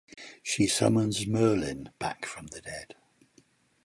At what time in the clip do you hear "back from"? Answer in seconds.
1.99-2.47